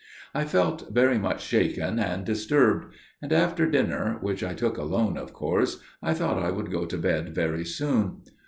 [0.33, 5.31] "I felt very much shaken and disturbed; and after dinner, which I took alone of
[5.31, 8.21] course, I thought I would go to bed very soon.